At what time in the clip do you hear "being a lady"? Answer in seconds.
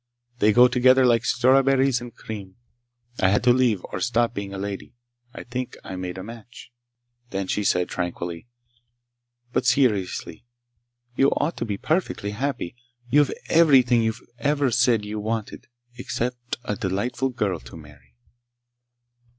4.33-4.95